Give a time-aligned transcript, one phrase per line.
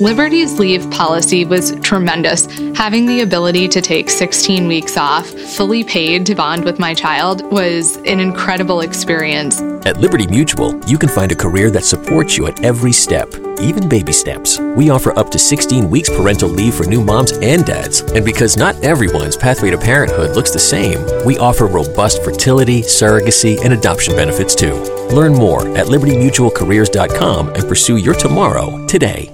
[0.00, 2.46] Liberty's leave policy was tremendous.
[2.76, 7.42] Having the ability to take 16 weeks off, fully paid to bond with my child,
[7.52, 9.60] was an incredible experience.
[9.86, 13.88] At Liberty Mutual, you can find a career that supports you at every step, even
[13.88, 14.58] baby steps.
[14.58, 18.00] We offer up to 16 weeks parental leave for new moms and dads.
[18.00, 23.62] And because not everyone's pathway to parenthood looks the same, we offer robust fertility, surrogacy,
[23.64, 24.74] and adoption benefits too.
[25.14, 29.33] Learn more at libertymutualcareers.com and pursue your tomorrow today.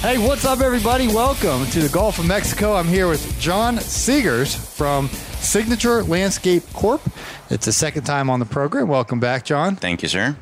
[0.00, 1.08] Hey, what's up, everybody?
[1.08, 2.74] Welcome to the Gulf of Mexico.
[2.74, 5.08] I'm here with John Seegers from
[5.40, 7.00] Signature Landscape Corp.
[7.50, 8.86] It's the second time on the program.
[8.86, 9.74] Welcome back, John.
[9.74, 10.36] Thank you, sir.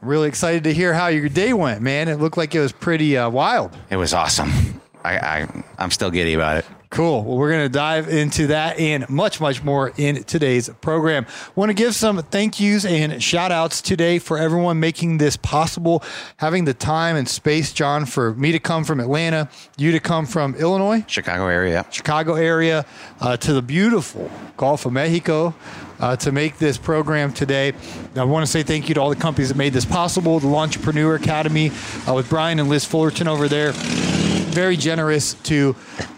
[0.00, 2.08] I'm really excited to hear how your day went, man.
[2.08, 3.76] It looked like it was pretty uh, wild.
[3.90, 4.80] It was awesome.
[5.04, 6.64] I, I I'm still giddy about it.
[6.92, 7.24] Cool.
[7.24, 11.24] Well, we're going to dive into that and much, much more in today's program.
[11.54, 16.04] Want to give some thank yous and shout outs today for everyone making this possible,
[16.36, 19.48] having the time and space, John, for me to come from Atlanta,
[19.78, 21.86] you to come from Illinois, Chicago area.
[21.90, 22.84] Chicago area,
[23.22, 25.54] uh, to the beautiful Gulf of Mexico.
[25.98, 27.72] Uh, to make this program today,
[28.16, 30.40] I want to say thank you to all the companies that made this possible.
[30.40, 31.70] The Lawntrepreneur Academy
[32.06, 33.72] uh, with Brian and Liz Fullerton over there
[34.54, 35.74] very generous to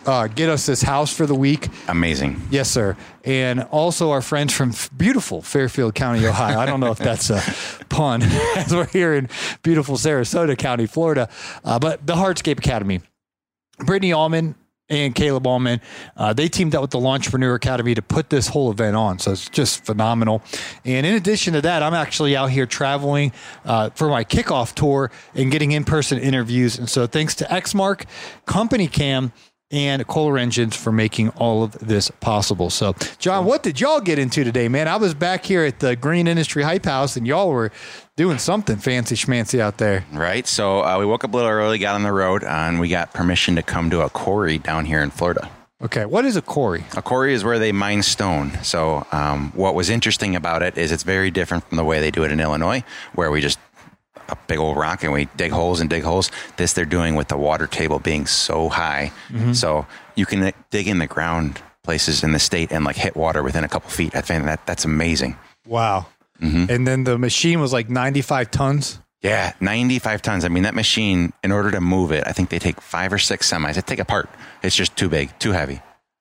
[0.07, 1.69] uh, get us this house for the week.
[1.89, 2.41] Amazing.
[2.51, 2.97] Yes, sir.
[3.25, 6.59] And also our friends from beautiful Fairfield County, Ohio.
[6.59, 7.43] I don't know if that's a
[7.89, 8.23] pun,
[8.57, 9.29] as we're here in
[9.63, 11.29] beautiful Sarasota County, Florida.
[11.65, 13.01] Uh, but the Hardscape Academy.
[13.79, 14.55] Brittany Allman
[14.91, 15.81] and Caleb Allman,
[16.17, 19.19] uh, they teamed up with the Lawntrepreneur Academy to put this whole event on.
[19.19, 20.43] So it's just phenomenal.
[20.85, 23.33] And in addition to that, I'm actually out here traveling
[23.65, 26.79] uh, for my kickoff tour and getting in person interviews.
[26.79, 28.05] And so thanks to Exmark,
[28.45, 29.33] Company Cam,
[29.71, 32.71] and Kohler Engines for making all of this possible.
[32.71, 34.89] So, John, what did y'all get into today, man?
[34.89, 37.73] I was back here at the Green Industry Hype House, and y'all were
[38.17, 40.05] doing something fancy schmancy out there.
[40.13, 40.47] Right.
[40.47, 43.13] So uh, we woke up a little early, got on the road, and we got
[43.13, 45.51] permission to come to a quarry down here in Florida.
[45.83, 46.85] Okay, what is a quarry?
[46.97, 48.53] A quarry is where they mine stone.
[48.63, 52.11] So um, what was interesting about it is it's very different from the way they
[52.11, 53.59] do it in Illinois, where we just
[54.29, 56.31] a big old rock and we dig holes and dig holes.
[56.57, 59.53] This they're doing with the water table being so high, mm-hmm.
[59.53, 63.43] so you can dig in the ground places in the state and like hit water
[63.43, 64.17] within a couple feet.
[64.17, 65.37] I think that that's amazing.
[65.67, 66.07] Wow.
[66.41, 66.67] Mm-hmm.
[66.69, 68.99] And then the machine was like 95 tons.
[69.23, 70.45] Yeah, 95 tons.
[70.45, 73.19] I mean, that machine, in order to move it, I think they take five or
[73.19, 73.75] six semis.
[73.75, 74.29] They take apart.
[74.63, 75.81] It's just too big, too heavy.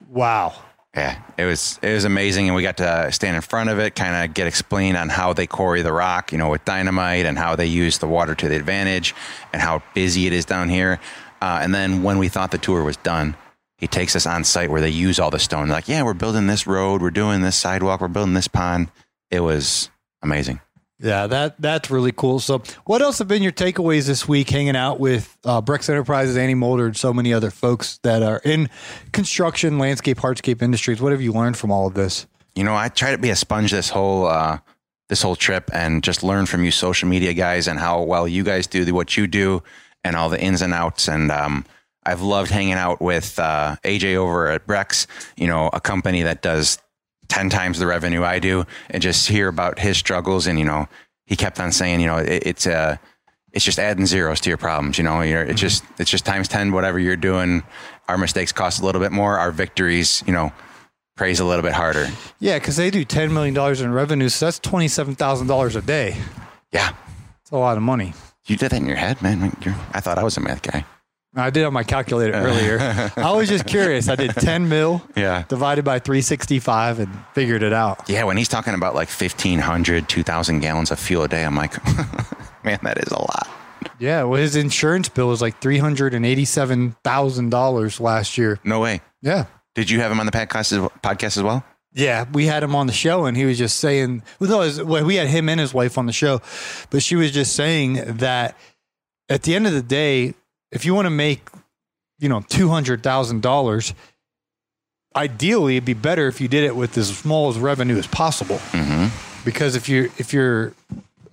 [0.09, 0.53] Wow.
[0.95, 3.95] Yeah, it was it was amazing, and we got to stand in front of it,
[3.95, 7.35] kind of get explained on how they quarry the rock, you know, with dynamite, and
[7.37, 9.15] how they use the water to the advantage,
[9.51, 10.99] and how busy it is down here.
[11.41, 13.35] Uh, and then when we thought the tour was done,
[13.77, 15.67] he takes us on site where they use all the stone.
[15.67, 18.91] They're like, yeah, we're building this road, we're doing this sidewalk, we're building this pond.
[19.31, 19.89] It was
[20.21, 20.61] amazing.
[21.03, 22.39] Yeah, that that's really cool.
[22.39, 24.49] So, what else have been your takeaways this week?
[24.49, 28.39] Hanging out with uh, Brex Enterprises, Annie Mulder, and so many other folks that are
[28.45, 28.69] in
[29.11, 31.01] construction, landscape, hardscape industries.
[31.01, 32.25] What have you learned from all of this?
[32.55, 34.59] You know, I try to be a sponge this whole uh,
[35.09, 38.45] this whole trip and just learn from you, social media guys, and how well you
[38.45, 39.61] guys do what you do,
[40.05, 41.09] and all the ins and outs.
[41.09, 41.65] And um,
[42.05, 45.07] I've loved hanging out with uh, AJ over at Brex.
[45.35, 46.77] You know, a company that does
[47.27, 50.47] 10 times the revenue I do and just hear about his struggles.
[50.47, 50.87] And, you know,
[51.25, 52.97] he kept on saying, you know, it, it's, uh,
[53.51, 54.97] it's just adding zeros to your problems.
[54.97, 55.57] You know, you're, it's mm-hmm.
[55.57, 57.63] just, it's just times 10, whatever you're doing.
[58.07, 59.37] Our mistakes cost a little bit more.
[59.37, 60.51] Our victories, you know,
[61.15, 62.09] praise a little bit harder.
[62.39, 62.57] Yeah.
[62.59, 64.29] Cause they do $10 million in revenue.
[64.29, 66.17] So that's $27,000 a day.
[66.71, 66.95] Yeah.
[67.41, 68.13] It's a lot of money.
[68.45, 69.55] You did that in your head, man.
[69.63, 70.83] You're, I thought I was a math guy.
[71.35, 72.77] I did on my calculator earlier.
[73.17, 74.07] I was just curious.
[74.07, 75.43] I did 10 mil yeah.
[75.47, 78.07] divided by 365 and figured it out.
[78.07, 81.83] Yeah, when he's talking about like 1,500, 2,000 gallons of fuel a day, I'm like,
[82.63, 83.49] man, that is a lot.
[83.99, 88.59] Yeah, well, his insurance bill was like $387,000 last year.
[88.63, 89.01] No way.
[89.21, 89.45] Yeah.
[89.75, 91.65] Did you have him on the podcast podcast as well?
[91.93, 95.27] Yeah, we had him on the show, and he was just saying, well, we had
[95.27, 96.41] him and his wife on the show,
[96.89, 98.57] but she was just saying that
[99.29, 100.33] at the end of the day,
[100.73, 101.47] if you want to make,
[102.19, 103.93] you know, two hundred thousand dollars,
[105.15, 108.57] ideally it'd be better if you did it with as small as revenue as possible.
[108.71, 109.07] Mm-hmm.
[109.45, 110.73] because if you if you're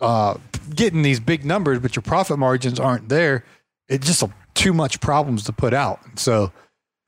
[0.00, 0.34] uh,
[0.74, 3.44] getting these big numbers, but your profit margins aren't there,
[3.88, 6.00] it's just a, too much problems to put out.
[6.16, 6.52] So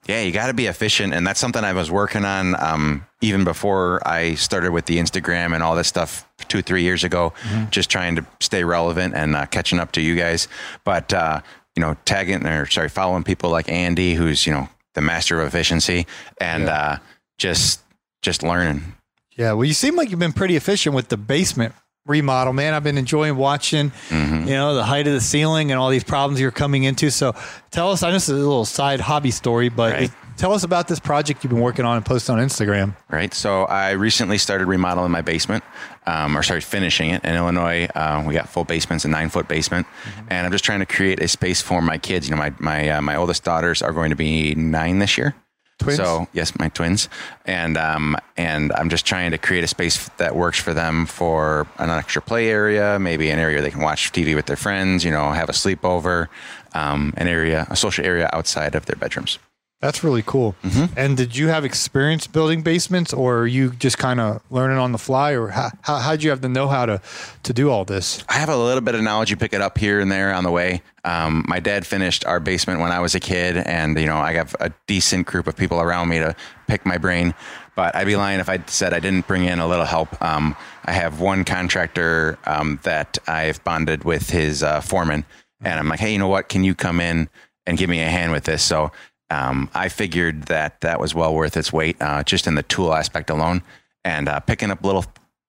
[0.06, 3.44] Yeah, you got to be efficient, and that's something I was working on um, even
[3.44, 7.32] before I started with the Instagram and all this stuff two, three years ago.
[7.70, 10.48] Just trying to stay relevant and uh, catching up to you guys.
[10.84, 11.40] But uh,
[11.76, 15.46] you know, tagging or sorry, following people like Andy, who's you know the master of
[15.48, 16.06] efficiency,
[16.40, 16.98] and uh,
[17.38, 17.80] just
[18.22, 18.94] just learning.
[19.36, 21.74] Yeah, well, you seem like you've been pretty efficient with the basement
[22.04, 22.74] remodel, man.
[22.74, 24.46] I've been enjoying watching, Mm-hmm.
[24.48, 27.10] you know, the height of the ceiling and all these problems you're coming into.
[27.10, 27.34] So,
[27.70, 28.02] tell us.
[28.02, 30.10] I know this is a little side hobby story, but Right.
[30.36, 32.94] tell us about this project you've been working on and post on Instagram.
[33.08, 33.32] right?
[33.32, 35.62] So I recently started remodeling my basement,
[36.06, 37.86] um, or sorry, finishing it in Illinois.
[37.94, 39.86] Uh, we got full basements, a nine foot basement,
[40.28, 42.28] and I'm just trying to create a space for my kids.
[42.28, 45.34] You know, my my uh, my oldest daughters are going to be nine this year.
[45.78, 45.96] Twins?
[45.96, 47.08] So yes, my twins,
[47.44, 51.66] and um, and I'm just trying to create a space that works for them for
[51.78, 55.04] an extra play area, maybe an area they can watch TV with their friends.
[55.04, 56.28] You know, have a sleepover,
[56.74, 59.38] um, an area, a social area outside of their bedrooms.
[59.82, 60.54] That's really cool.
[60.62, 60.94] Mm-hmm.
[60.96, 64.92] And did you have experience building basements, or are you just kind of learning on
[64.92, 67.02] the fly, or how how how'd you have the know how to
[67.42, 68.22] to do all this?
[68.28, 69.30] I have a little bit of knowledge.
[69.30, 70.82] You pick it up here and there on the way.
[71.04, 74.34] Um, my dad finished our basement when I was a kid, and you know I
[74.34, 76.36] have a decent group of people around me to
[76.68, 77.34] pick my brain.
[77.74, 80.22] But I'd be lying if I said I didn't bring in a little help.
[80.22, 85.24] Um, I have one contractor um, that I've bonded with his uh, foreman,
[85.60, 86.48] and I'm like, hey, you know what?
[86.48, 87.28] Can you come in
[87.66, 88.62] and give me a hand with this?
[88.62, 88.92] So
[89.32, 92.92] um, I figured that that was well worth its weight, uh, just in the tool
[92.92, 93.62] aspect alone,
[94.04, 95.04] and uh, picking up little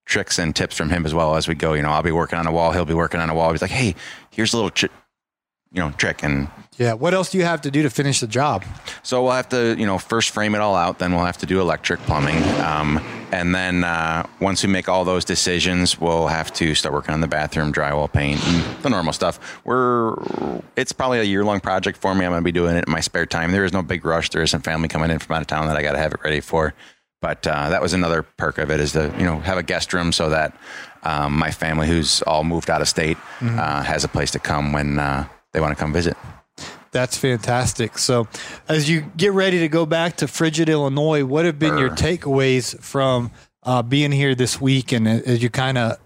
[0.06, 1.74] tricks and tips from him as well as we go.
[1.74, 3.52] You know, I'll be working on a wall, he'll be working on a wall.
[3.52, 3.94] He's like, "Hey,
[4.30, 4.88] here's a little,
[5.74, 6.48] you know, trick," and
[6.78, 6.94] Yeah.
[6.94, 8.64] What else do you have to do to finish the job?
[9.02, 10.98] so we'll have to, you know, first frame it all out.
[10.98, 12.98] Then we'll have to do electric, plumbing, um,
[13.30, 17.20] and then uh, once we make all those decisions, we'll have to start working on
[17.20, 19.38] the bathroom, drywall, paint, and the normal stuff.
[19.64, 20.16] We're
[20.76, 22.24] it's probably a year long project for me.
[22.24, 23.52] I'm going to be doing it in my spare time.
[23.52, 24.30] There is no big rush.
[24.30, 26.20] There isn't family coming in from out of town that I got to have it
[26.24, 26.74] ready for.
[27.20, 29.92] But uh, that was another perk of it is to you know have a guest
[29.92, 30.56] room so that
[31.04, 34.72] um, my family, who's all moved out of state, uh, has a place to come
[34.72, 36.16] when uh, they want to come visit.
[36.90, 37.96] That's fantastic.
[37.98, 38.28] So,
[38.68, 42.78] as you get ready to go back to Frigid, Illinois, what have been your takeaways
[42.80, 44.92] from uh, being here this week?
[44.92, 45.98] And as you kind of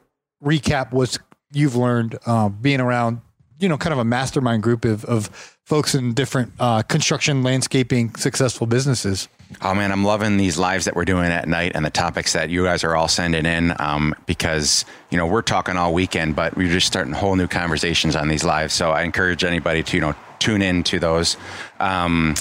[0.42, 1.18] recap what
[1.52, 3.20] you've learned uh, being around,
[3.58, 5.26] you know, kind of a mastermind group of, of
[5.64, 9.28] folks in different uh, construction, landscaping, successful businesses.
[9.62, 12.50] Oh man, I'm loving these lives that we're doing at night and the topics that
[12.50, 13.74] you guys are all sending in.
[13.80, 18.14] Um, because you know we're talking all weekend, but we're just starting whole new conversations
[18.14, 18.74] on these lives.
[18.74, 21.36] So I encourage anybody to you know tune in to those.
[21.80, 22.34] Um,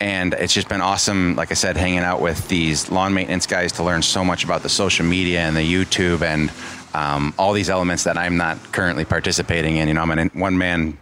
[0.00, 3.72] and it's just been awesome, like I said, hanging out with these lawn maintenance guys
[3.72, 6.52] to learn so much about the social media and the YouTube and
[6.94, 9.88] um, all these elements that I'm not currently participating in.
[9.88, 10.98] You know, I'm an one man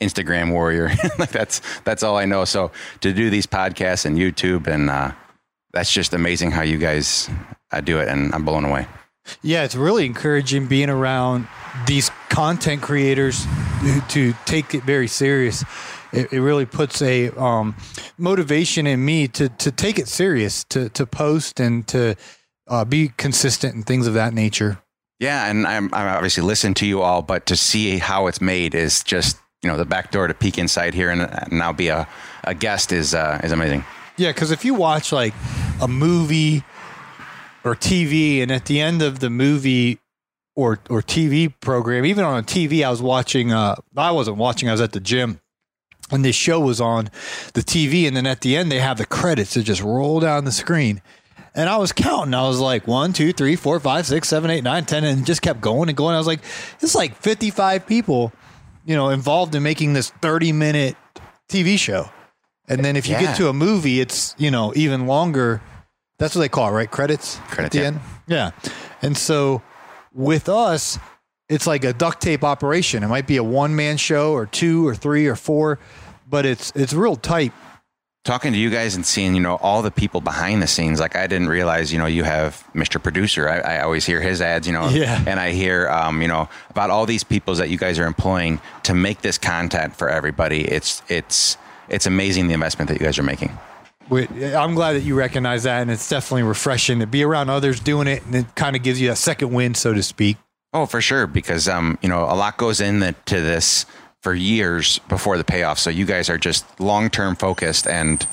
[0.00, 0.90] Instagram warrior.
[1.18, 2.44] like that's that's all I know.
[2.44, 2.70] So
[3.00, 5.12] to do these podcasts and YouTube and uh,
[5.72, 7.28] that's just amazing how you guys
[7.72, 8.86] uh, do it, and I'm blown away.
[9.42, 11.48] Yeah, it's really encouraging being around
[11.86, 13.46] these content creators
[14.10, 15.64] to take it very serious.
[16.12, 17.74] It, it really puts a um,
[18.18, 22.16] motivation in me to to take it serious, to to post and to
[22.68, 24.78] uh, be consistent and things of that nature.
[25.18, 28.74] Yeah, and I'm I obviously listen to you all, but to see how it's made
[28.74, 32.06] is just you know the back door to peek inside here and now be a,
[32.44, 33.84] a guest is uh, is amazing.
[34.16, 35.34] Yeah, because if you watch like
[35.80, 36.62] a movie
[37.64, 39.98] or TV, and at the end of the movie
[40.54, 43.52] or or TV program, even on a TV, I was watching.
[43.52, 44.68] Uh, I wasn't watching.
[44.68, 45.40] I was at the gym,
[46.10, 47.08] and this show was on
[47.54, 50.44] the TV, and then at the end they have the credits that just roll down
[50.44, 51.00] the screen.
[51.56, 52.34] And I was counting.
[52.34, 55.40] I was like one, two, three, four, five, six, seven, eight, nine, ten, and just
[55.40, 56.14] kept going and going.
[56.14, 56.40] I was like,
[56.80, 58.32] it's like fifty-five people,
[58.84, 60.96] you know, involved in making this thirty-minute
[61.48, 62.10] TV show.
[62.68, 63.22] And then if you Yeah.
[63.22, 65.60] get to a movie, it's you know even longer.
[66.18, 66.90] That's what they call it, right?
[66.90, 67.84] Credits at the yeah.
[67.84, 68.00] end.
[68.26, 68.50] Yeah.
[69.02, 69.62] And so
[70.14, 70.98] with us,
[71.48, 73.02] it's like a duct tape operation.
[73.02, 75.78] It might be a one man show or two or three or four,
[76.28, 77.52] but it's it's real tight.
[78.24, 81.14] Talking to you guys and seeing you know all the people behind the scenes, like
[81.14, 83.00] I didn't realize you know you have Mr.
[83.02, 83.46] Producer.
[83.50, 85.22] I, I always hear his ads, you know, Yeah.
[85.26, 88.62] and I hear um, you know about all these people that you guys are employing
[88.84, 90.62] to make this content for everybody.
[90.64, 91.58] It's it's
[91.90, 93.58] it's amazing the investment that you guys are making.
[94.10, 98.06] I'm glad that you recognize that, and it's definitely refreshing to be around others doing
[98.08, 100.38] it, and it kind of gives you a second wind, so to speak.
[100.72, 103.84] Oh, for sure, because um, you know, a lot goes into this
[104.24, 105.78] for years before the payoff.
[105.78, 108.26] So you guys are just long term focused, and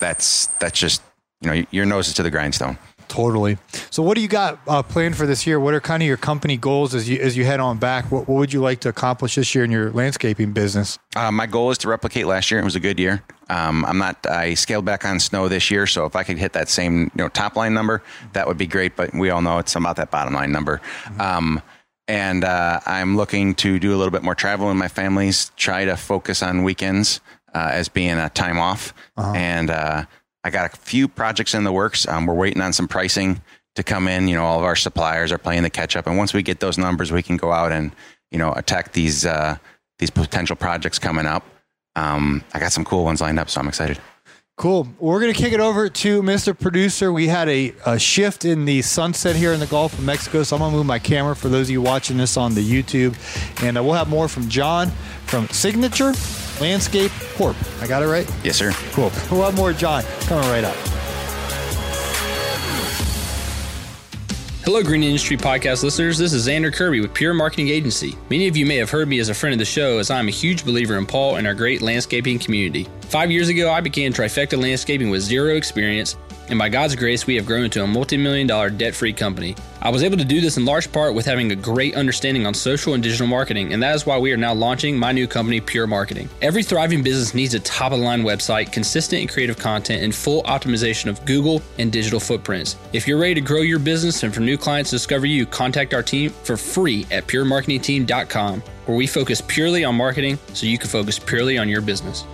[0.00, 1.02] that's that's just
[1.42, 2.78] you know your nose is to the grindstone.
[3.08, 3.58] Totally.
[3.90, 5.60] So, what do you got uh, planned for this year?
[5.60, 8.10] What are kind of your company goals as you as you head on back?
[8.10, 10.98] What, what would you like to accomplish this year in your landscaping business?
[11.14, 12.58] Uh, my goal is to replicate last year.
[12.58, 13.22] It was a good year.
[13.50, 14.26] Um, I'm not.
[14.26, 17.22] I scaled back on snow this year, so if I could hit that same you
[17.22, 18.96] know top line number, that would be great.
[18.96, 20.80] But we all know it's about that bottom line number.
[21.18, 21.60] Um,
[22.08, 25.50] and uh, I'm looking to do a little bit more travel in my families.
[25.56, 27.20] Try to focus on weekends
[27.54, 30.04] uh, as being a time off, and uh,
[30.42, 32.06] I got a few projects in the works.
[32.06, 33.42] Um, we're waiting on some pricing
[33.76, 34.28] to come in.
[34.28, 36.60] You know, all of our suppliers are playing the catch up, and once we get
[36.60, 37.92] those numbers, we can go out and
[38.30, 39.56] you know attack these uh,
[39.98, 41.44] these potential projects coming up.
[41.96, 43.98] Um, I got some cool ones lined up, so I'm excited.
[44.56, 44.86] Cool.
[45.00, 46.58] We're going to kick it over to Mr.
[46.58, 47.12] Producer.
[47.12, 50.54] We had a, a shift in the sunset here in the Gulf of Mexico, so
[50.54, 53.16] I'm going to move my camera for those of you watching this on the YouTube.
[53.64, 54.90] And uh, we'll have more from John
[55.26, 56.12] from Signature
[56.60, 57.56] Landscape Corp.
[57.80, 58.32] I got it right?
[58.44, 58.70] Yes, sir.
[58.92, 59.10] Cool.
[59.28, 60.76] We'll have more John coming right up.
[64.64, 66.16] Hello, Green Industry Podcast listeners.
[66.16, 68.16] This is Xander Kirby with Pure Marketing Agency.
[68.30, 70.28] Many of you may have heard me as a friend of the show, as I'm
[70.28, 72.88] a huge believer in Paul and our great landscaping community.
[73.14, 76.16] Five years ago, I began Trifecta Landscaping with zero experience,
[76.48, 79.54] and by God's grace, we have grown into a multi million dollar debt free company.
[79.80, 82.54] I was able to do this in large part with having a great understanding on
[82.54, 85.60] social and digital marketing, and that is why we are now launching my new company,
[85.60, 86.28] Pure Marketing.
[86.42, 90.12] Every thriving business needs a top of the line website, consistent and creative content, and
[90.12, 92.74] full optimization of Google and digital footprints.
[92.92, 95.94] If you're ready to grow your business and for new clients to discover you, contact
[95.94, 100.90] our team for free at puremarketingteam.com, where we focus purely on marketing so you can
[100.90, 102.24] focus purely on your business.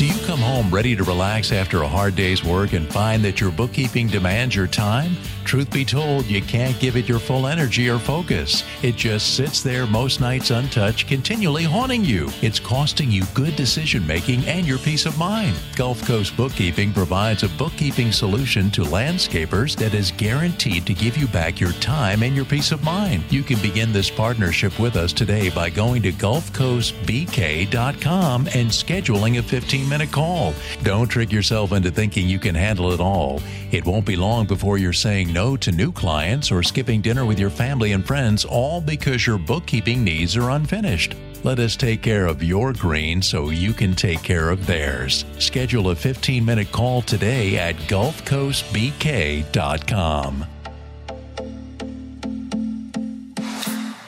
[0.00, 3.38] Do you come home ready to relax after a hard day's work and find that
[3.38, 5.14] your bookkeeping demands your time?
[5.44, 8.64] Truth be told, you can't give it your full energy or focus.
[8.82, 12.28] It just sits there most nights untouched, continually haunting you.
[12.40, 15.54] It's costing you good decision making and your peace of mind.
[15.76, 21.26] Gulf Coast Bookkeeping provides a bookkeeping solution to landscapers that is guaranteed to give you
[21.26, 23.24] back your time and your peace of mind.
[23.28, 29.42] You can begin this partnership with us today by going to GulfCoastBK.com and scheduling a
[29.42, 30.54] 15 minute call.
[30.82, 33.42] Don't trick yourself into thinking you can handle it all.
[33.70, 37.38] It won't be long before you're saying no to new clients or skipping dinner with
[37.38, 41.14] your family and friends, all because your bookkeeping needs are unfinished.
[41.42, 45.24] Let us take care of your green so you can take care of theirs.
[45.38, 50.46] Schedule a 15 minute call today at GulfCoastBK.com.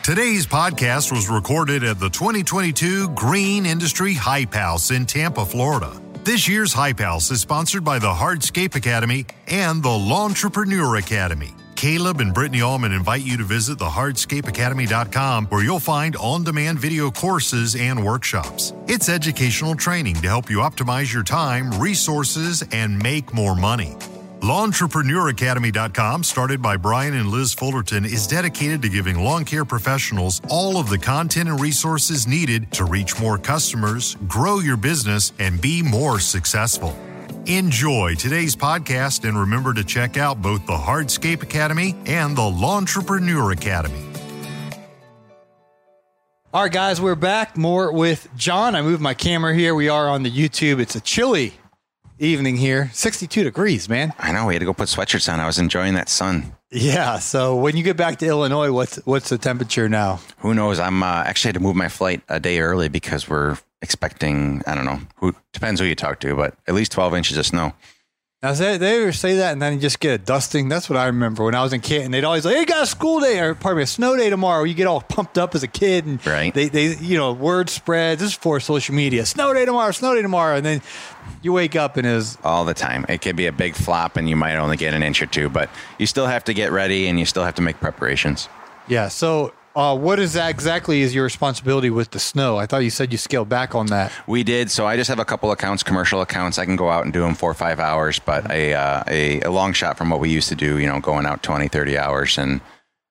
[0.02, 5.92] Today's podcast was recorded at the 2022 Green Industry Hype House in Tampa, Florida.
[6.24, 11.54] This year's Hype House is sponsored by the Hardscape Academy and the Lawntrepreneur Academy.
[11.76, 16.80] Caleb and Brittany Allman invite you to visit the hardscapeacademy.com where you'll find on demand
[16.80, 18.72] video courses and workshops.
[18.88, 23.96] It's educational training to help you optimize your time, resources, and make more money.
[24.42, 30.78] LawntrepreneurAcademy.com, started by Brian and Liz Fullerton, is dedicated to giving lawn care professionals all
[30.78, 35.80] of the content and resources needed to reach more customers, grow your business, and be
[35.80, 36.98] more successful.
[37.46, 43.52] Enjoy today's podcast and remember to check out both the Hardscape Academy and the Lawntrepreneur
[43.52, 44.04] Academy.
[46.52, 47.56] All right, guys, we're back.
[47.56, 48.74] More with John.
[48.74, 49.74] I moved my camera here.
[49.76, 50.80] We are on the YouTube.
[50.80, 51.54] It's a chilly
[52.22, 54.12] evening here, 62 degrees, man.
[54.18, 55.40] I know we had to go put sweatshirts on.
[55.40, 56.54] I was enjoying that sun.
[56.70, 57.18] Yeah.
[57.18, 60.20] So when you get back to Illinois, what's what's the temperature now?
[60.38, 60.78] Who knows?
[60.78, 64.62] I'm uh, actually had to move my flight a day early because we're expecting.
[64.66, 65.00] I don't know.
[65.16, 67.74] Who depends who you talk to, but at least 12 inches of snow.
[68.42, 70.68] Now, they, they ever say that and then you just get a dusting?
[70.68, 72.10] That's what I remember when I was in Canton.
[72.10, 74.30] They'd always like, hey, you got a school day or pardon me, a snow day
[74.30, 74.64] tomorrow.
[74.64, 76.52] You get all pumped up as a kid and Right.
[76.52, 78.20] they, they, you know, word spreads.
[78.20, 79.26] This is for social media.
[79.26, 80.56] Snow day tomorrow, snow day tomorrow.
[80.56, 80.82] And then
[81.42, 83.06] you wake up and is all the time.
[83.08, 85.48] It could be a big flop and you might only get an inch or two,
[85.48, 88.48] but you still have to get ready and you still have to make preparations.
[88.88, 89.06] Yeah.
[89.06, 92.56] So, uh, what is that exactly is your responsibility with the snow?
[92.56, 94.12] I thought you said you scaled back on that.
[94.26, 94.70] We did.
[94.70, 96.58] So I just have a couple accounts, commercial accounts.
[96.58, 99.40] I can go out and do them four or five hours, but a, uh, a,
[99.42, 101.98] a long shot from what we used to do, you know, going out 20, 30
[101.98, 102.60] hours and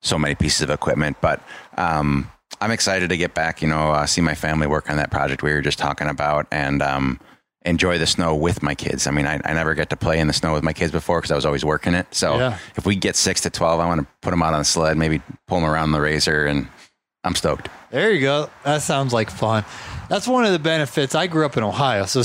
[0.02, 1.18] so many pieces of equipment.
[1.22, 1.42] But
[1.78, 5.12] um, I'm excited to get back, you know, uh, see my family work on that
[5.12, 7.20] project we were just talking about and um,
[7.64, 9.06] enjoy the snow with my kids.
[9.08, 11.20] I mean, I, I never get to play in the snow with my kids before
[11.20, 12.08] because I was always working it.
[12.12, 12.58] So Yeah.
[12.76, 14.98] if we get six to 12, I want to put them out on the sled,
[14.98, 16.68] maybe pull them around the razor, and
[17.24, 17.70] I'm stoked.
[17.92, 18.50] There you go.
[18.64, 19.64] That sounds like fun.
[20.10, 21.14] That's one of the benefits.
[21.14, 22.24] I grew up in Ohio, so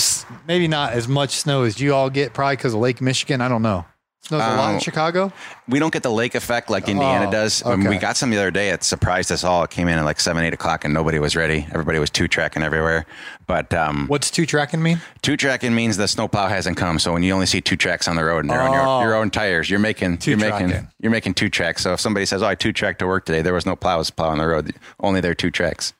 [0.49, 3.40] maybe not as much snow as you all get, probably because of Lake Michigan.
[3.43, 3.85] I don't know.
[4.26, 5.33] Snows a lot in Uh, Chicago.
[5.68, 7.61] We don't get the lake effect like Indiana Oh, does.
[7.62, 9.62] When we got some the other day, it surprised us all.
[9.62, 11.64] It came in at like seven, eight o'clock, and nobody was ready.
[11.71, 13.06] Everybody was two tracking everywhere.
[13.47, 15.00] But um, What's two tracking mean?
[15.23, 16.99] two tracking means the snowplow hasn't come.
[16.99, 18.99] So when you only see two tracks on the road and they're on Oh.
[19.00, 20.88] your, your own tires, you're making you're making Two-tracking.
[21.00, 21.83] you're making two tracks.
[21.83, 24.11] So if somebody says, "Oh, I two tracked to work today," there was no plows
[24.11, 24.75] plowing the road.
[24.99, 25.92] Only there are two tracks.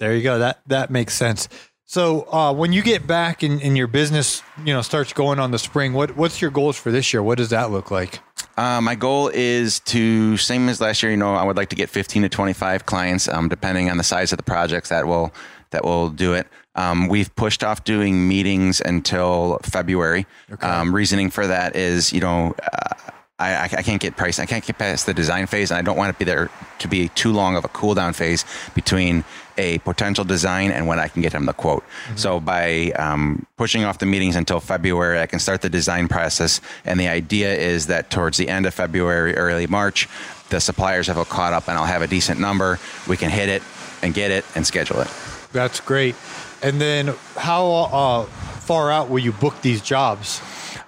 [0.00, 0.38] There you go.
[0.38, 1.48] That that makes sense.
[1.90, 5.50] So uh, when you get back and, and your business, you know, starts going on
[5.50, 7.20] the spring, what what's your goals for this year?
[7.20, 8.20] What does that look like?
[8.56, 11.10] Uh, my goal is to same as last year.
[11.10, 14.04] You know, I would like to get 15 to 25 clients, um, depending on the
[14.04, 15.34] size of the projects that will
[15.70, 16.46] that will do it.
[16.76, 20.28] Um, we've pushed off doing meetings until February.
[20.62, 24.38] Um, reasoning for that is, you know, uh, I, I I can't get price.
[24.38, 26.88] I can't get past the design phase, and I don't want to be there to
[26.88, 28.44] be too long of a cool down phase
[28.74, 29.24] between
[29.58, 31.84] a potential design and when I can get them the quote.
[32.16, 36.60] So by um, pushing off the meetings until February, I can start the design process.
[36.84, 40.08] And the idea is that towards the end of February, early March,
[40.48, 42.78] the suppliers have caught up, and I'll have a decent number.
[43.06, 43.62] We can hit it
[44.02, 45.08] and get it and schedule it.
[45.52, 46.14] That's great.
[46.62, 50.40] And then how uh, far out will you book these jobs?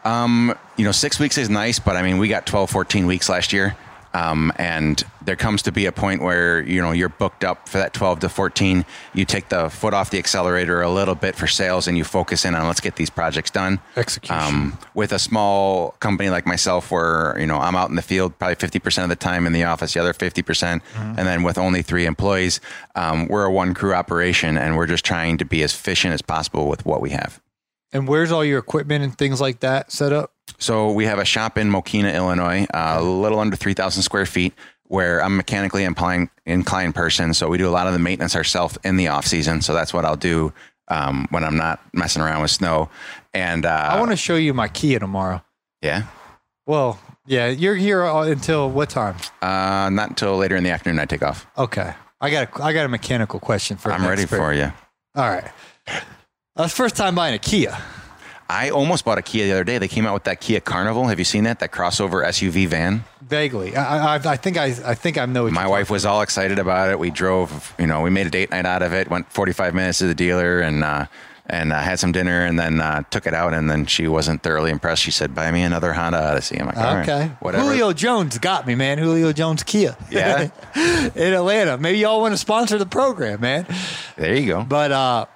[0.04, 3.28] Um, you know, six weeks is nice, but I mean, we got 12, 14 weeks
[3.28, 3.76] last year.
[4.14, 7.78] Um, and there comes to be a point where, you know, you're booked up for
[7.78, 8.85] that 12 to 14.
[9.14, 12.44] You take the foot off the accelerator a little bit for sales and you focus
[12.44, 13.80] in on let's get these projects done.
[13.97, 14.37] Execution.
[14.37, 18.38] Um, with a small company like myself where, you know, I'm out in the field
[18.38, 20.44] probably 50% of the time in the office, the other 50%.
[20.44, 22.61] percent And then with only three employees,
[22.94, 26.21] um, we're a one crew operation and we're just trying to be as efficient as
[26.21, 27.40] possible with what we have.
[27.92, 30.32] And where's all your equipment and things like that set up?
[30.58, 34.54] So we have a shop in Mokena, Illinois, uh, a little under 3,000 square feet,
[34.84, 37.34] where I'm mechanically inclined, inclined person.
[37.34, 39.61] So we do a lot of the maintenance ourselves in the off season.
[39.61, 40.52] So that's what I'll do
[40.88, 42.88] um, when I'm not messing around with snow.
[43.34, 45.42] And uh, I want to show you my Kia tomorrow.
[45.82, 46.04] yeah,
[46.66, 49.16] Well, yeah, you're here until what time?
[49.42, 51.46] uh, not until later in the afternoon I take off.
[51.56, 53.88] Okay, I got a, I got a mechanical question for.
[53.90, 53.94] You.
[53.96, 54.37] I'm ready expert.
[54.38, 54.72] for you.
[55.14, 55.50] All right,
[56.56, 57.76] that's first time buying a Kia.
[58.49, 59.78] I almost bought a Kia the other day.
[59.78, 61.06] They came out with that Kia Carnival.
[61.09, 61.61] Have you seen that?
[61.61, 63.04] That crossover SUV van.
[63.23, 65.50] Vaguely, I, I, I think I, I think I know.
[65.50, 66.99] My wife was all excited about it.
[66.99, 69.09] We drove, you know, we made a date night out of it.
[69.09, 71.07] Went 45 minutes to the dealer and uh,
[71.46, 73.55] and uh, had some dinner, and then uh, took it out.
[73.55, 75.03] And then she wasn't thoroughly impressed.
[75.03, 77.33] She said, "Buy me another Honda Odyssey." I'm like, "All right, Okay.
[77.40, 78.98] whatever." Julio Jones got me, man.
[78.98, 79.96] Julio Jones Kia.
[80.11, 80.50] Yeah?
[81.14, 81.79] in Atlanta.
[81.79, 83.66] Maybe y'all want to sponsor the program, man.
[84.16, 84.62] There you go.
[84.62, 85.26] But uh,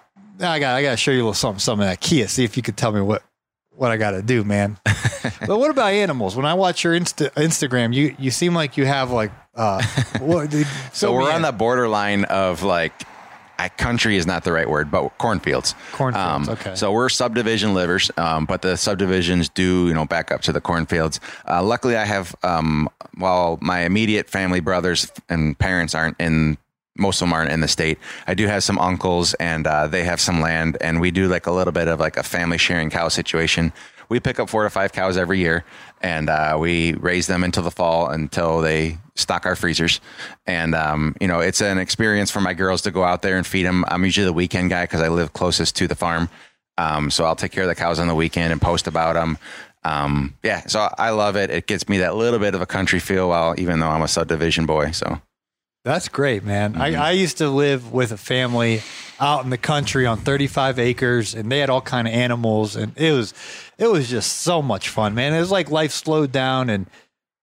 [0.40, 2.28] I got I got to show you a little something, some of that Kia.
[2.28, 3.22] See if you could tell me what
[3.70, 4.78] what I got to do, man.
[4.84, 6.34] but what about animals?
[6.36, 9.82] When I watch your Insta, Instagram, you you seem like you have like uh,
[10.20, 10.52] what,
[10.92, 12.92] So we're on the borderline of like.
[13.58, 15.74] I, country is not the right word, but cornfields.
[15.92, 16.74] Cornfields, okay.
[16.74, 20.60] So we're subdivision livers, um, but the subdivisions do, you know, back up to the
[20.60, 21.20] cornfields.
[21.48, 26.58] Uh, luckily, I have, um, while my immediate family, brothers and parents aren't in,
[26.98, 27.98] most of them aren't in the state.
[28.26, 31.46] I do have some uncles, and uh, they have some land, and we do like
[31.46, 33.72] a little bit of like a family sharing cow situation.
[34.08, 35.64] We pick up four to five cows every year,
[36.00, 40.00] and uh, we raise them until the fall until they stock our freezers.
[40.46, 43.46] And um, you know, it's an experience for my girls to go out there and
[43.46, 43.84] feed them.
[43.88, 46.28] I'm usually the weekend guy because I live closest to the farm,
[46.78, 49.38] um, so I'll take care of the cows on the weekend and post about them.
[49.84, 51.50] Um, yeah, so I love it.
[51.50, 54.08] It gets me that little bit of a country feel, while even though I'm a
[54.08, 54.90] subdivision boy.
[54.90, 55.20] So
[55.86, 56.72] That's great, man.
[56.72, 56.82] Mm-hmm.
[56.82, 58.82] I, I used to live with a family
[59.20, 62.92] out in the country on 35 acres, and they had all kind of animals, and
[62.98, 63.32] it was
[63.78, 65.32] it was just so much fun, man.
[65.32, 66.90] It was like life slowed down, and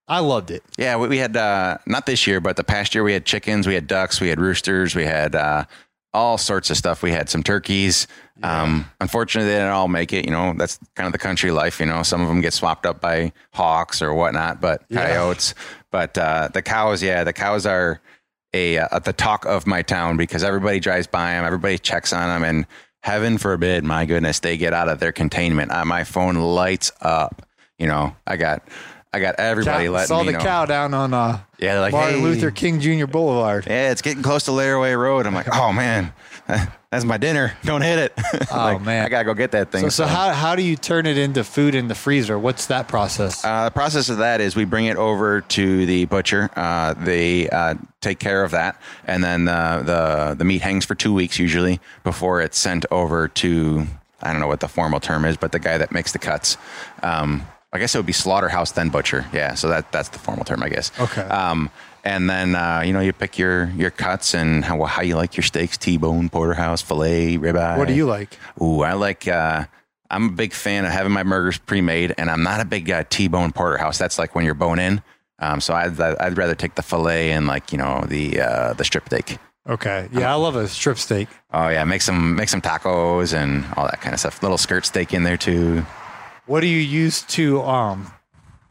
[0.10, 0.62] I loved it.
[0.78, 3.66] Yeah, we, we had uh, not this year, but the past year we had chickens,
[3.66, 5.64] we had ducks, we had roosters, we had uh,
[6.14, 7.02] all sorts of stuff.
[7.02, 8.08] We had some turkeys.
[8.42, 10.26] Um, unfortunately, they didn't all make it.
[10.26, 11.80] You know, that's kind of the country life.
[11.80, 15.56] You know, some of them get swapped up by hawks or whatnot, but coyotes.
[15.92, 18.02] But uh, the cows, yeah, the cows are
[18.54, 22.28] a uh, the talk of my town because everybody drives by them, everybody checks on
[22.30, 22.66] them, and
[23.02, 25.72] heaven forbid, my goodness, they get out of their containment.
[25.72, 27.46] Uh, my phone lights up.
[27.80, 28.68] You know, I got.
[29.16, 30.44] I got everybody Cow- letting saw me the know.
[30.44, 33.06] cow down on uh, Yeah, like, Martin "Hey." Luther King Jr.
[33.06, 33.68] Boulevard.
[33.68, 35.28] yeah, it's getting close to Laraway Road.
[35.28, 36.12] I'm like, oh man,
[36.92, 37.54] that's my dinner.
[37.64, 38.14] Don't hit it.
[38.52, 39.06] Oh, Like, man.
[39.06, 39.82] I gotta go get that thing.
[39.84, 42.38] So, so how how do you turn it into food in the freezer?
[42.38, 43.44] What's that process?
[43.44, 46.50] Uh, the process of that is we bring it over to the butcher.
[46.56, 50.96] Uh, they uh, take care of that, and then uh, the the meat hangs for
[50.96, 53.88] two weeks usually before it's sent over to
[54.22, 56.58] I don't know what the formal term is, but the guy that makes the cuts.
[57.02, 59.26] Um, I guess it would be slaughterhouse then butcher.
[59.34, 60.92] Yeah, so that that's the formal term, I guess.
[61.00, 61.22] Okay.
[61.24, 61.72] Um,
[62.04, 65.36] and then uh, you know you pick your your cuts and how how you like
[65.38, 67.78] your steaks: T-bone, porterhouse, fillet, ribeye.
[67.78, 68.38] what do you like?
[68.62, 69.66] Ooh, I like uh,
[70.10, 73.04] I'm a big fan of having my burgers pre-made, and I'm not a big uh,
[73.10, 73.98] T-bone porterhouse.
[73.98, 75.02] That's like when you're bone in.
[75.40, 78.84] Um, so I'd I'd rather take the fillet and like you know the uh, the
[78.84, 79.38] strip steak.
[79.68, 80.10] Okay.
[80.12, 81.30] Yeah, I love a strip steak.
[81.54, 84.44] Oh yeah, make some make some tacos and all that kind of stuff.
[84.44, 85.86] Little skirt steak in there too.
[86.46, 88.12] What do you use to um,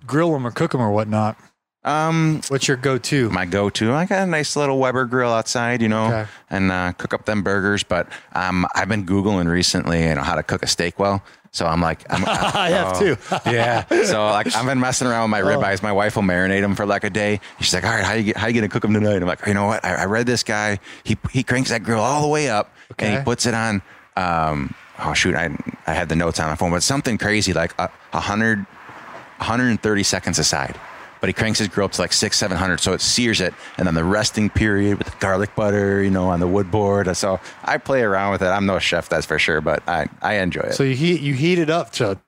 [0.07, 1.39] grill them or cook them or whatnot?
[1.85, 3.29] Um, What's your go-to?
[3.31, 3.93] my go-to.
[3.93, 6.27] I got a nice little Weber grill outside, you know, Okay.
[6.51, 7.83] and uh, cook up them burgers.
[7.83, 11.23] But um, I've been googling recently, you know, how to cook a steak well.
[11.51, 13.17] So I'm like, I'm, I have oh, too.
[13.51, 13.85] yeah.
[14.05, 15.83] So like, I've been messing around with my ribeyes.
[15.83, 17.41] My wife will marinate them for like a day.
[17.61, 19.17] She's like, all right, how you get, how you gonna cook them tonight?
[19.17, 19.85] I'm like, you know what?
[19.85, 20.79] I, I read this guy.
[21.05, 23.19] He he cranks that grill all the way up and Okay.
[23.19, 23.83] he puts it on.
[24.17, 25.55] Um, oh shoot, I
[25.87, 28.65] I had the notes on my phone, but something crazy like a, a hundred
[29.39, 30.79] 130 seconds aside.
[31.23, 33.55] But he cranks his grill up to like six, seven hundred, so it sears it,
[33.79, 37.17] and then the resting period with the garlic butter, you know, on the wood board.
[37.17, 38.47] So I play around with it.
[38.49, 40.75] I'm no chef, that's for sure, but I I enjoy it.
[40.75, 42.19] So you heat you heat it up to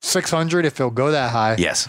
[0.00, 1.56] 600 if it'll go that high.
[1.58, 1.88] yes,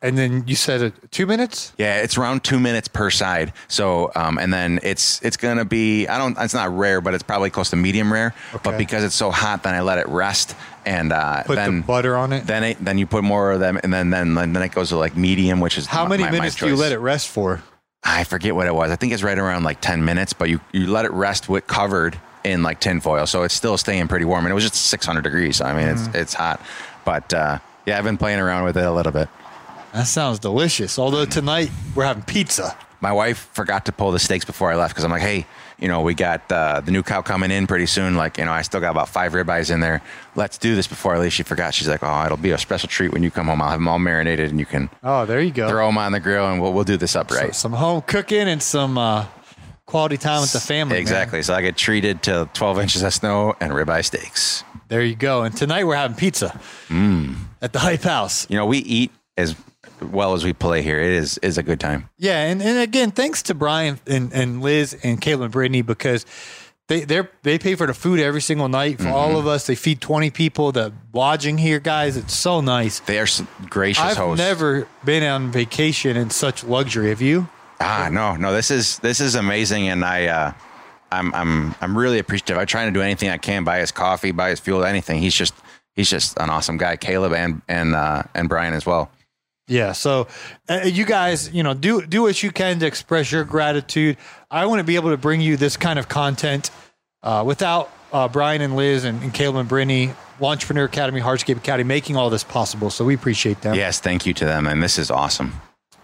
[0.00, 1.72] And then you said it two minutes.
[1.76, 3.52] yeah, it's around two minutes per side.
[3.66, 7.24] So um, and then it's it's gonna be I don't it's not rare, but it's
[7.24, 8.32] probably close to medium rare.
[8.54, 8.60] Okay.
[8.62, 10.54] But because it's so hot, then I let it rest,
[10.86, 12.46] and uh, Put then the butter on it.
[12.46, 14.96] then it, then you put more of them, and then then then it goes to
[14.96, 17.26] like medium, which is How my- many my- my minutes do you let it rest
[17.28, 17.60] for?
[18.04, 18.92] I forget what it was.
[18.92, 21.66] I think it's right around like 10 minutes, but you, you let it rest with
[21.66, 23.26] covered in like tin foil.
[23.26, 24.44] So it's still staying pretty warm.
[24.46, 25.56] And it was just 600 degrees.
[25.56, 26.06] So, I mean, Mm-hmm.
[26.10, 26.60] it's, it's hot,
[27.04, 29.28] but, uh, yeah, I've been playing around with it a little bit.
[29.92, 30.98] That sounds delicious.
[30.98, 32.76] Although tonight we're having pizza.
[33.00, 34.94] My wife forgot to pull the steaks before I left.
[34.96, 35.46] Cause I'm like, Hey,
[35.78, 38.16] you know, we got, uh, the new cow coming in pretty soon.
[38.16, 40.02] Like, you know, I still got about five ribeyes in there.
[40.34, 41.32] Let's do this before I leave.
[41.32, 41.74] She forgot.
[41.74, 43.62] She's like, Oh, it'll be a special treat when you come home.
[43.62, 45.68] I'll have them all marinated and you can Oh, there you go.
[45.68, 47.54] throw them on the grill and we'll, we'll do this up So right.
[47.54, 49.26] some home cooking and some uh,
[49.86, 50.94] quality time with the family.
[50.94, 51.00] man.
[51.00, 51.42] Exactly.
[51.42, 54.64] So I get treated to 12 inches of snow and ribeye steaks.
[54.88, 55.44] There you go.
[55.44, 57.36] And tonight we're having pizza Mm.
[57.62, 58.46] at the Hype House.
[58.50, 59.54] you know, we eat as
[60.00, 61.00] well as we play here.
[61.00, 62.08] It is is a good time.
[62.18, 66.24] Yeah, and, and again, thanks to Brian and, and Liz and Caitlin and Brittany because
[66.88, 69.36] they they they pay for the food every single night for all Mm-hmm.
[69.38, 69.66] of us.
[69.66, 70.72] They feed twenty people.
[70.72, 73.00] The lodging here, guys, it's so nice.
[73.00, 73.26] They are
[73.68, 74.38] gracious I've hosts.
[74.38, 77.10] never been on vacation in such luxury.
[77.10, 77.48] Have you?
[77.80, 80.52] ah no no this is this is amazing, and I uh,
[81.12, 82.56] I'm I'm I'm really appreciative.
[82.58, 85.20] I try to do anything I can, buy his coffee, buy his fuel, anything.
[85.20, 85.54] He's just
[85.94, 86.96] he's just an awesome guy.
[86.96, 89.10] Caleb and and uh, and Brian as well.
[89.68, 89.92] Yeah.
[89.92, 90.26] So
[90.68, 94.16] uh, you guys, you know, do do what you can to express your gratitude.
[94.50, 96.70] I want to be able to bring you this kind of content
[97.22, 101.86] uh, without uh, Brian and Liz and, and Caleb and Brittany, Lawntrepreneur Academy, Hardscape Academy,
[101.86, 102.90] making all this possible.
[102.90, 103.74] So we appreciate them.
[103.74, 105.52] Yes, thank you to them, and this is awesome.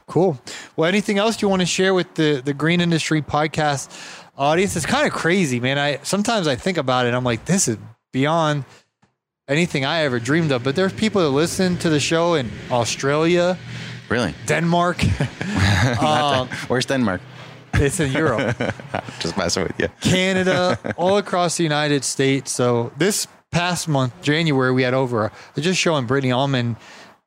[0.07, 0.38] Cool.
[0.77, 3.90] Well, anything else you want to share with the the Green Industry Podcast
[4.37, 4.77] audience?
[4.77, 5.79] It's kind of crazy, man.
[5.79, 7.14] I sometimes I think about it.
[7.14, 7.79] I'm like, this is
[8.12, 8.64] beyond
[9.48, 10.62] anything I ever dreamed of.
[10.62, 13.59] But there's people that listen to the show in Australia,
[14.09, 15.02] Really, Denmark.
[16.02, 17.20] um, where's Denmark?
[17.74, 18.57] it's in Europe,
[19.18, 19.88] Just messing with you.
[20.00, 22.52] Canada, all across the United States.
[22.52, 25.33] So this past month, January, we had over.
[25.57, 26.76] I just showing Brittany Allman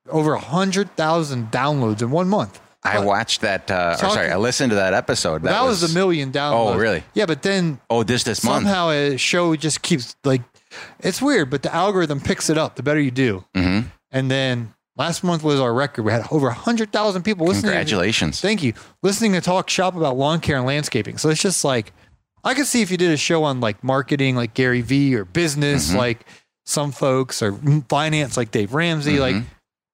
[0.10, 2.62] over a hundred thousand downloads in one month.
[2.84, 3.70] I watched that.
[3.70, 5.44] Uh, or sorry, I listened to that episode.
[5.44, 6.76] That, was, a million downloads.
[6.76, 7.04] Oh, really?
[7.14, 8.64] Yeah, but then Oh, this this month.
[8.64, 10.42] somehow a show just keeps like
[11.00, 13.46] it's weird, but the algorithm picks it up the better you do.
[13.56, 13.88] Mm-hmm.
[14.12, 16.04] And then last month was our record.
[16.04, 17.72] We had over 100,000 people listening.
[17.72, 18.42] Congratulations.
[18.42, 18.74] To, thank you.
[19.04, 21.18] Listening to talk shop about lawn care and landscaping.
[21.18, 21.94] So it's just like,
[22.44, 25.26] I could see if you did a show on like marketing, like Gary Vee, or
[25.26, 25.98] business, mm-hmm.
[25.98, 26.26] like
[26.66, 27.54] some folks, or
[27.90, 29.18] finance, like Dave Ramsey.
[29.18, 29.38] Mm-hmm.
[29.38, 29.44] Like,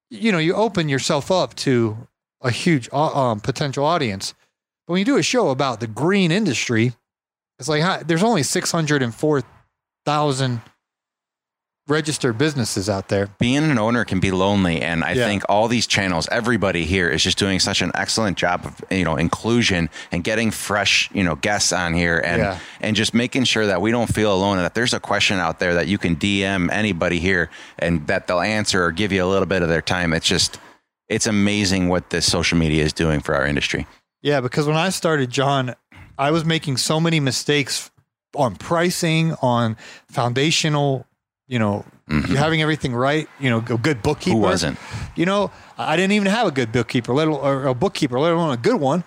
[0.09, 2.07] you know, you open yourself up to
[2.41, 4.33] a huge uh, um, potential audience.
[4.85, 6.93] But when you do a show about the green industry,
[7.57, 10.61] it's like there's only 604,000
[11.87, 13.27] registered businesses out there.
[13.39, 15.25] being an owner can be lonely and i Yeah.
[15.27, 19.03] think all these channels everybody here is just doing such an excellent job of you
[19.03, 22.59] know inclusion and getting fresh you know guests on here and Yeah.
[22.79, 25.59] and just making sure that we don't feel alone and that there's a question out
[25.59, 29.27] there that you can dm anybody here and that they'll answer or give you a
[29.27, 30.59] little bit of their time it's just
[31.09, 33.85] it's amazing what this social media is doing for our industry
[34.21, 35.75] Yeah, because when I started, John,
[36.17, 37.91] I was making so many mistakes
[38.35, 39.75] on pricing, on
[40.09, 41.05] foundational,
[41.53, 44.31] you know, having everything right, you know, a good bookkeeper.
[44.31, 44.43] Mm-hmm.
[44.43, 44.79] Who wasn't?
[45.15, 48.33] You know, I didn't even have a good bookkeeper, let alone or a bookkeeper, let
[48.33, 49.03] alone a good one.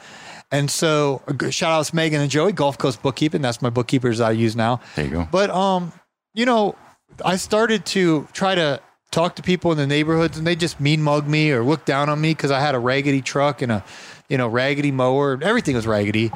[0.52, 3.42] And so, shout outs Megan and Joey, Gulf Coast Bookkeeping.
[3.42, 4.78] That's my bookkeepers I use now.
[4.94, 5.28] There you go.
[5.28, 5.92] But um,
[6.34, 6.76] you know,
[7.24, 8.80] I started to try to
[9.10, 12.08] talk to people in the neighborhoods, and they just mean mug me or look down
[12.08, 13.84] on me because I had a raggedy truck and a,
[14.28, 15.36] you know, raggedy mower.
[15.42, 16.30] Everything was raggedy.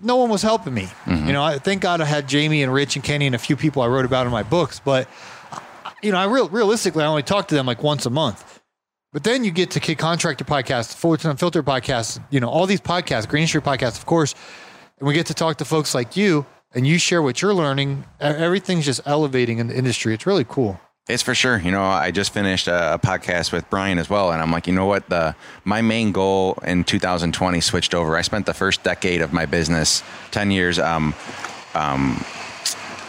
[0.00, 0.88] No one was helping me.
[1.06, 3.56] You know, I thank God I had Jamie and Rich and Kenny and a few
[3.56, 4.80] people I wrote about in my books.
[4.80, 5.08] But
[6.02, 8.60] you know, I real realistically, I only talked to them like once a month.
[9.12, 12.80] But then you get to Kid Contractor podcast, Fullerton Unfiltered podcast, you know, all these
[12.80, 14.34] podcasts, Green Street podcast, of course.
[14.98, 18.04] And we get to talk to folks like you and you share what you're learning.
[18.20, 20.12] Everything's just elevating in the industry.
[20.12, 20.78] It's really cool.
[21.08, 21.58] It's for sure.
[21.58, 24.74] You know, I just finished a, podcast with Brian as well, and I'm like, you
[24.74, 25.08] know what?
[25.08, 28.14] The my main goal in 2020 switched over.
[28.14, 31.14] I spent the first decade of my business, 10 years, um,
[31.74, 32.22] um,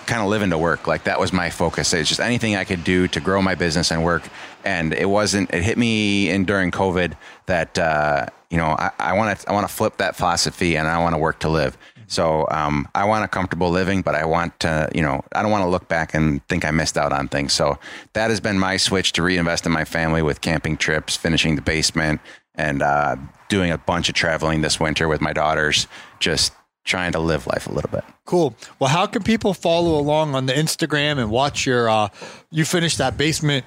[0.05, 0.88] kind of living to work.
[0.88, 1.93] Like that was my focus.
[1.93, 4.23] It's just anything I could do to grow my business and work.
[4.63, 5.53] And it wasn't.
[5.53, 7.15] It hit me in during COVID
[7.47, 10.99] that uh, you know I want to I want to flip that philosophy and I
[10.99, 11.77] want to work to live.
[12.09, 15.51] So um, I want a comfortable living, but I want to, you know, I don't
[15.51, 17.53] want to look back and think I missed out on things.
[17.53, 17.77] So
[18.13, 21.61] that has been my switch to reinvest in my family with camping trips, finishing the
[21.61, 22.19] basement,
[22.55, 23.15] and uh,
[23.47, 25.85] doing a bunch of traveling this winter with my daughters.
[26.19, 26.51] Just
[26.83, 28.03] trying to live life a little bit.
[28.25, 28.55] Cool.
[28.79, 32.09] Well, how can people follow along on the Instagram and watch your, uh,
[32.49, 33.65] you finish that basement,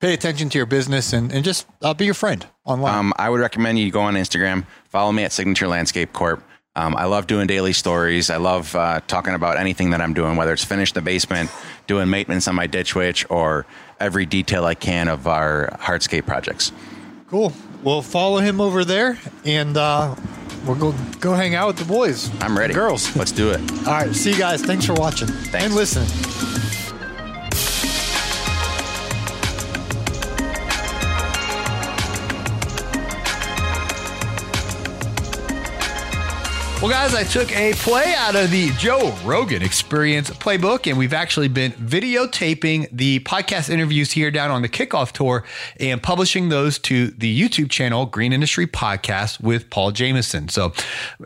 [0.00, 2.94] pay attention to your business and, and just uh, be your friend online?
[2.94, 6.42] Um, I would recommend you go on Instagram, follow me at Signature Landscape Corp.
[6.76, 8.30] Um, I love doing daily stories.
[8.30, 11.50] I love uh, talking about anything that I'm doing, whether it's finish the basement,
[11.88, 13.66] doing maintenance on my ditch witch, or
[13.98, 16.70] every detail I can of our hardscape projects.
[17.28, 17.52] Cool.
[17.82, 20.14] Well, follow him over there and uh,
[20.64, 22.30] we'll go, go hang out with the boys.
[22.40, 22.72] I'm ready.
[22.74, 23.14] Girls.
[23.16, 23.60] Let's do it.
[23.86, 24.14] All right.
[24.14, 24.62] See you guys.
[24.62, 25.66] Thanks for watching Thanks.
[25.66, 26.59] and listening.
[36.80, 41.12] Well, guys, I took a play out of the Joe Rogan Experience playbook, and we've
[41.12, 45.44] actually been videotaping the podcast interviews here down on the kickoff tour
[45.78, 50.48] and publishing those to the YouTube channel, Green Industry Podcast with Paul Jameson.
[50.48, 50.72] So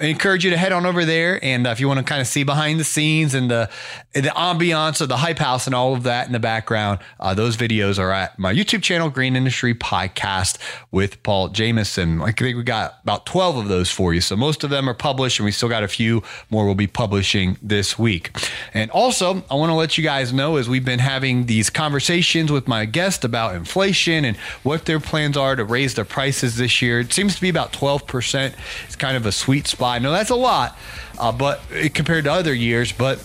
[0.00, 1.38] I encourage you to head on over there.
[1.44, 3.70] And uh, if you want to kind of see behind the scenes and the,
[4.12, 7.56] the ambiance of the hype house and all of that in the background, uh, those
[7.56, 10.58] videos are at my YouTube channel, Green Industry Podcast
[10.90, 12.22] with Paul Jameson.
[12.22, 14.20] I think we got about 12 of those for you.
[14.20, 17.56] So most of them are published we still got a few more we'll be publishing
[17.62, 18.36] this week.
[18.72, 22.50] And also, I want to let you guys know as we've been having these conversations
[22.50, 26.80] with my guest about inflation and what their plans are to raise their prices this
[26.82, 27.00] year.
[27.00, 28.54] It seems to be about 12%.
[28.86, 30.02] It's kind of a sweet spot.
[30.02, 30.78] No, that's a lot,
[31.18, 31.60] uh, but
[31.92, 33.24] compared to other years, but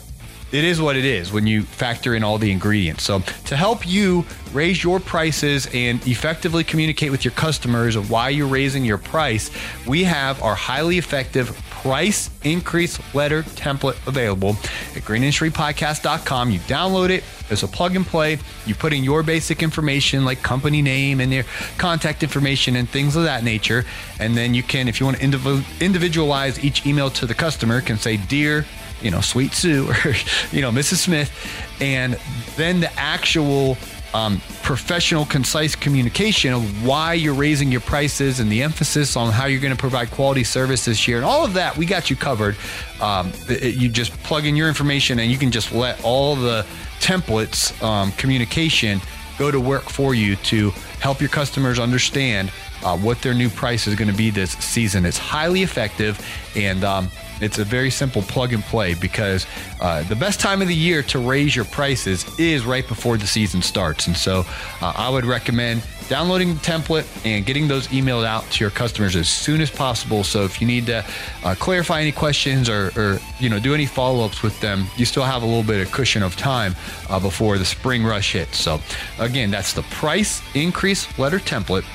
[0.52, 3.04] it is what it is when you factor in all the ingredients.
[3.04, 8.48] So, to help you raise your prices and effectively communicate with your customers why you're
[8.48, 9.52] raising your price,
[9.88, 14.50] we have our highly effective price increase letter template available
[14.96, 16.52] at greenindustrypodcast.com.
[16.52, 18.38] You download it as a plug and play.
[18.66, 21.46] You put in your basic information like company name and their
[21.78, 23.86] contact information and things of that nature.
[24.20, 27.98] And then you can, if you want to individualize each email to the customer, can
[27.98, 28.66] say, Dear
[29.02, 30.14] you know, Sweet Sue or,
[30.52, 30.96] you know, Mrs.
[30.98, 31.32] Smith.
[31.82, 32.14] And
[32.56, 33.78] then the actual
[34.14, 39.46] um, professional, concise communication of why you're raising your prices and the emphasis on how
[39.46, 41.18] you're going to provide quality service this year.
[41.18, 42.56] And all of that, we got you covered.
[43.02, 46.66] Um, it- you just plug in your information and you can just let all the
[47.00, 49.00] templates, um, communication
[49.38, 52.52] go to work for you to help your customers understand
[52.84, 55.06] uh, what their new price is going to be this season.
[55.06, 56.20] It's highly effective
[56.56, 57.10] and um,
[57.42, 59.46] it's a very simple plug and play because
[59.82, 63.28] uh, the best time of the year to raise your prices is right before the
[63.28, 64.08] season starts.
[64.08, 64.46] And so
[64.82, 69.16] uh, I would recommend downloading the template and getting those emailed out to your customers
[69.16, 70.24] as soon as possible.
[70.24, 71.06] So if you need to
[71.44, 75.24] uh, clarify any questions or, or you know do any follow-ups with them, you still
[75.24, 76.76] have a little bit of cushion of time
[77.10, 78.58] uh, before the spring rush hits.
[78.58, 78.82] So
[79.20, 81.86] again, that's the price increase letter template.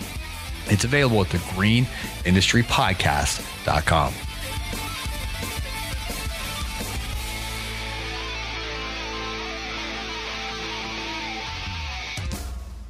[0.70, 4.23] It's available at the greenindustrypodcast.com.